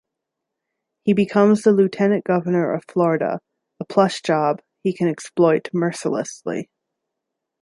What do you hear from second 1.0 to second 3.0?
He becomes the lieutenant governor of